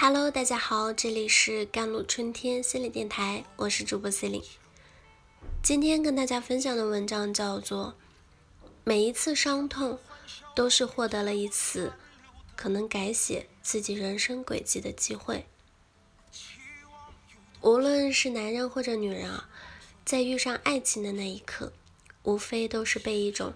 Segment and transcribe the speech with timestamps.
[0.00, 4.40] Hello，大家好，这里是甘露春天心理电台，我是主播 C 琳。
[5.60, 7.96] 今天跟大家分享的文章叫做
[8.84, 9.98] 《每一次伤痛
[10.54, 11.92] 都是获得了一次
[12.54, 15.44] 可能改写自己人生轨迹的机会》。
[17.60, 19.50] 无论是男人或者女人啊，
[20.04, 21.72] 在遇上爱情的那一刻，
[22.22, 23.52] 无非都是被一种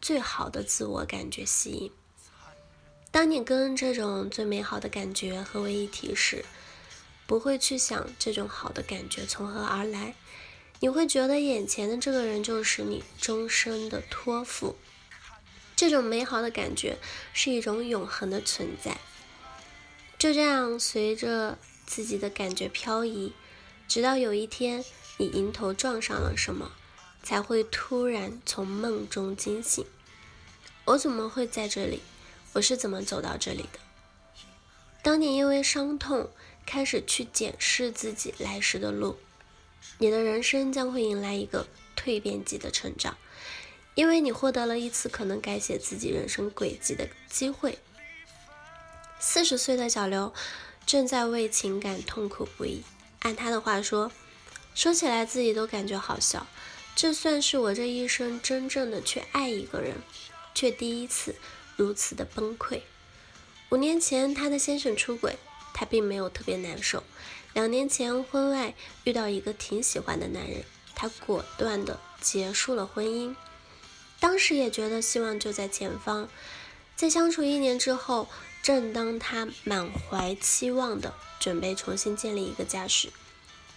[0.00, 1.90] 最好的自我感觉吸引。
[3.10, 6.44] 当你跟这种最美好的感觉合为一体时，
[7.26, 10.14] 不会去想这种好的感觉从何而来，
[10.78, 14.76] 你会觉得眼前的这个人就是你终身的托付。
[15.74, 16.98] 这种美好的感觉
[17.32, 18.98] 是一种永恒的存在。
[20.18, 23.32] 就这样，随着自己的感觉漂移，
[23.88, 24.84] 直到有一天
[25.16, 26.72] 你迎头撞上了什么，
[27.22, 29.84] 才会突然从梦中惊醒。
[30.84, 32.02] 我怎么会在这里？
[32.52, 33.78] 我是怎么走到这里的？
[35.02, 36.28] 当你因为伤痛
[36.66, 39.16] 开始去检视自己来时的路，
[39.98, 43.16] 你的人生将会迎来一个蜕变级的成长，
[43.94, 47.78] 因为你获得了一次可能改写自己人生轨迹的机会。
[49.18, 50.34] 四十岁的小刘
[50.84, 52.82] 正在为情感痛苦不已。
[53.20, 54.10] 按他的话说，
[54.74, 56.46] 说起来自己都感觉好笑。
[56.96, 59.96] 这算是我这一生真正的去爱一个人，
[60.54, 61.36] 却第一次。
[61.80, 62.82] 如此的崩溃。
[63.70, 65.38] 五年前，她的先生出轨，
[65.72, 67.02] 她并没有特别难受。
[67.54, 70.62] 两年前，婚外遇到一个挺喜欢的男人，
[70.94, 73.34] 她果断的结束了婚姻。
[74.18, 76.28] 当时也觉得希望就在前方。
[76.94, 78.28] 在相处一年之后，
[78.62, 83.08] 正当她满怀期望的准备重新建立一个家时，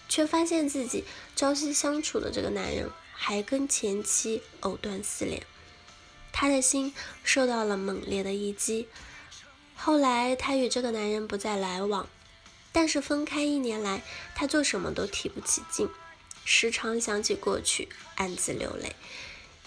[0.09, 1.05] 却发现自己
[1.37, 5.41] 朝夕相处的这个男人还跟前妻藕断丝连。
[6.33, 8.89] 她的心受到了猛烈的一击。
[9.75, 12.09] 后来，她与这个男人不再来往，
[12.71, 14.01] 但是分开一年来，
[14.35, 15.87] 她做什么都提不起劲，
[16.43, 18.95] 时常想起过去，暗自流泪，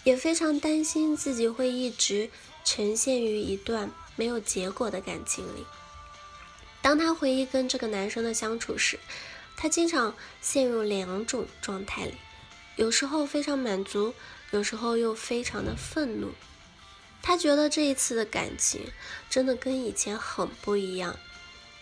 [0.04, 2.28] 也非常担心自己会一直
[2.64, 5.64] 呈现于一段没有结果的感情里。
[6.82, 8.98] 当她回忆跟这个男生的相处时，
[9.56, 12.14] 她经常陷入两种状态里，
[12.76, 14.14] 有时候非常满足，
[14.50, 16.32] 有时候又非常的愤怒。
[17.26, 18.92] 他觉得这一次的感情
[19.28, 21.18] 真的跟以前很不一样，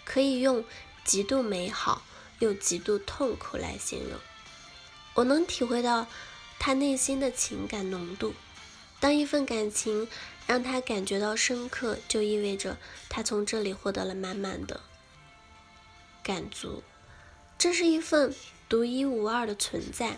[0.03, 0.65] 可以用
[1.05, 2.03] 极度美好
[2.38, 4.19] 又极度痛苦来形容。
[5.12, 6.06] 我能体会到
[6.59, 8.33] 他内心的情感浓度。
[9.00, 10.09] 当一份感情
[10.47, 12.78] 让他感觉到深刻，就意味着
[13.10, 14.81] 他从这里获得了满满的
[16.22, 16.83] 感足。
[17.59, 18.34] 这是一份
[18.66, 20.16] 独一无二的存在，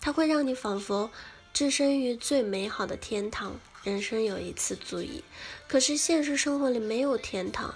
[0.00, 1.10] 它会让你仿佛
[1.52, 3.58] 置身于最美好的天堂。
[3.82, 5.24] 人生有一次足矣，
[5.66, 7.74] 可是现实生活里没有天堂。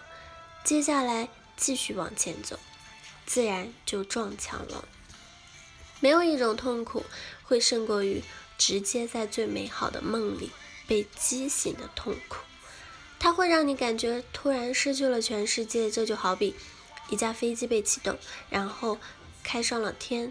[0.63, 2.59] 接下来继续往前走，
[3.25, 4.87] 自然就撞墙了。
[6.01, 7.07] 没有一种痛苦
[7.43, 8.23] 会胜过于
[8.59, 10.51] 直接在最美好的梦里
[10.87, 12.37] 被激醒的痛苦。
[13.19, 15.91] 它会让你感觉突然失去了全世界。
[15.91, 16.55] 这就好比
[17.09, 18.19] 一架飞机被启动，
[18.51, 18.99] 然后
[19.43, 20.31] 开上了天，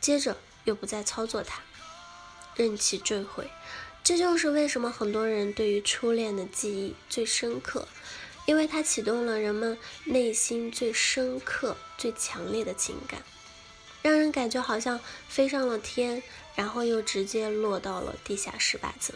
[0.00, 1.62] 接着又不再操作它，
[2.58, 3.50] 任其坠毁。
[4.04, 7.88] 这就是为什么很多人对于初恋的记忆最深刻，
[8.46, 13.22] 因为它启动了人们内心最深刻、最强烈的情感，
[14.02, 14.98] 让人感觉好像
[15.28, 16.22] 飞上了天，
[16.54, 19.14] 然后又直接落到了地下十八层。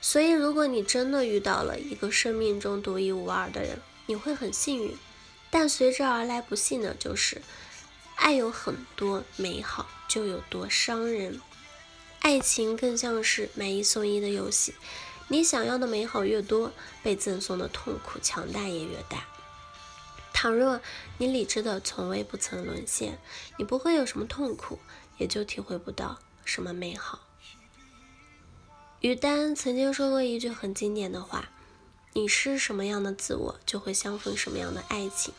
[0.00, 4.96] 所以，如果你真的遇到了一个生命中独一无二的人，你会很幸运。
[5.50, 7.40] 但随之而来不幸的就是，
[8.16, 11.40] 爱有很多美好，就有多伤人。
[12.20, 14.74] 爱情更像是买一送一的游戏，
[15.28, 19.26] 你想要的美好越多，被赠送的痛苦强大也越大。
[20.32, 20.80] 倘若
[21.16, 23.18] 你理智的从未不曾沦陷，
[23.56, 24.78] 你不会有什么痛苦，
[25.16, 27.20] 也就体会不到什么美好。
[29.00, 31.50] 于丹曾经说过一句很经典的话
[32.12, 35.32] ：“你是什么样的自我，就会相逢什么样的爱情。”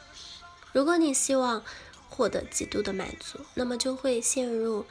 [0.73, 1.63] 如果你希望
[2.09, 4.85] 获得极度的满足，那么就会陷入。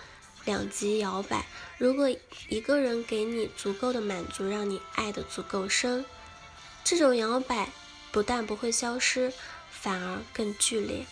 [0.49, 1.45] 两极摇摆。
[1.77, 2.09] 如果
[2.49, 6.07] 一个人给你足够的满足，让你爱得足够深，
[6.83, 7.69] 这种摇摆
[8.11, 9.31] 不但不会消失，
[9.71, 11.05] 反而更剧烈。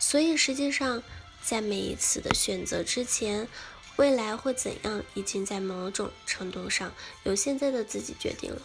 [0.00, 1.04] 所以，实际上，
[1.40, 3.46] 在每一次的选择之前，
[3.94, 6.92] 未来会怎样，已经在某种程度上
[7.22, 8.60] 由现在的自己决定了。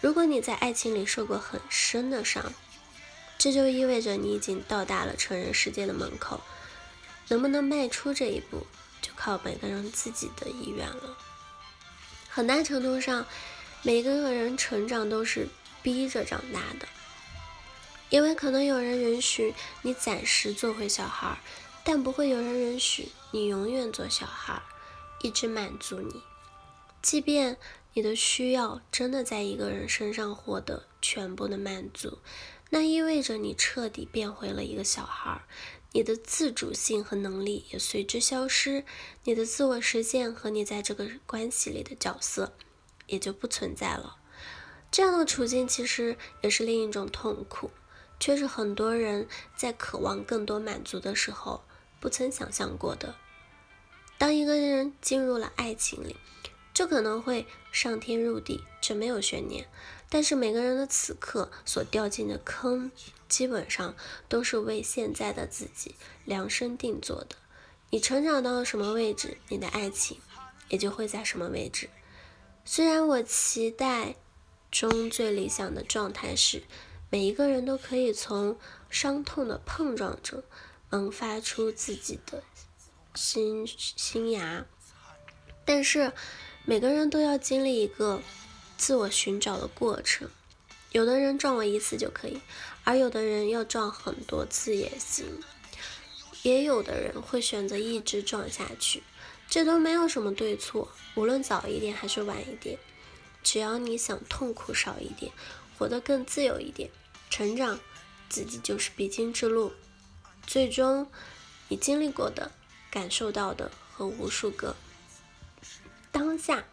[0.00, 2.52] 如果你在爱情里受过很深的伤，
[3.38, 6.40] 这就意味着你已经到达了成人世界的门口。
[7.28, 8.66] 能不能迈出这一步？
[9.02, 11.18] 就靠每个人自己的意愿了。
[12.30, 13.26] 很大程度上，
[13.82, 15.48] 每个人成长都是
[15.82, 16.88] 逼着长大的。
[18.08, 21.38] 因为可能有人允许你暂时做回小孩，
[21.82, 24.62] 但不会有人允许你永远做小孩，
[25.22, 26.22] 一直满足你。
[27.00, 27.56] 即便
[27.94, 32.18] 你的需要真的在一个人身上获得全部的满足，
[32.68, 35.42] 那意味着你彻底变回了一个小孩，
[35.92, 38.84] 你的自主性和能力也随之消失，
[39.24, 42.54] 你的自我实现和你在这个关系里的角色
[43.06, 44.16] 也就不存在了。
[44.90, 47.70] 这样的处境其实也是另一种痛苦。
[48.20, 51.64] 却是很多人在渴望更多满足的时候
[51.98, 53.16] 不曾想象过的。
[54.16, 56.14] 当一个人进入了爱情里，
[56.72, 59.68] 就可能会上天入地，这没有悬念。
[60.08, 62.90] 但是每个人的此刻所掉进的坑，
[63.28, 63.94] 基本上
[64.28, 67.36] 都是为现在的自己量身定做的。
[67.90, 70.18] 你成长到了什么位置，你的爱情
[70.68, 71.88] 也就会在什么位置。
[72.64, 74.16] 虽然我期待
[74.70, 76.62] 中最理想的状态是。
[77.14, 78.58] 每一个人都可以从
[78.88, 80.42] 伤痛的碰撞中
[80.88, 82.42] 萌发出自己的
[83.14, 84.64] 新新芽，
[85.66, 86.14] 但是
[86.64, 88.22] 每个人都要经历一个
[88.76, 90.28] 自我寻找的过程。
[90.92, 92.40] 有的人撞我一次就可以，
[92.84, 95.42] 而有的人要撞很多次也行。
[96.42, 99.02] 也有的人会选择一直撞下去，
[99.48, 100.88] 这都没有什么对错。
[101.14, 102.78] 无论早一点还是晚一点，
[103.42, 105.32] 只要你想痛苦少一点，
[105.78, 106.90] 活得更自由一点。
[107.30, 107.80] 成长，
[108.28, 109.72] 自己就是必经之路。
[110.46, 111.10] 最终，
[111.68, 112.52] 你经历过的、
[112.90, 114.76] 感受到的和无数个
[116.12, 116.64] 当下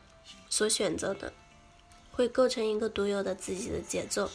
[0.50, 1.34] 所选择的，
[2.12, 4.30] 会构成一个独有的自己的节奏。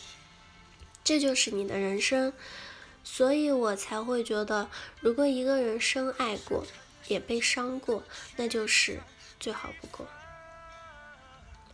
[1.04, 2.32] 这就是你的人生。
[3.06, 6.66] 所以我才会觉得，如果一个人深爱过，
[7.06, 8.02] 也被伤过，
[8.36, 8.98] 那就是
[9.38, 10.08] 最好不过。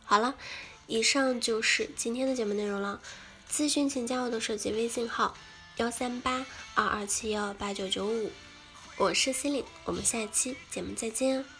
[0.02, 0.34] 好了，
[0.88, 3.00] 以上就是今天的节目内容了。
[3.48, 5.36] 咨询请加我的手机微信号
[5.76, 6.44] 幺三八
[6.74, 8.32] 二二七幺八九九五，
[8.96, 11.59] 我是心灵，我们下期节目再见。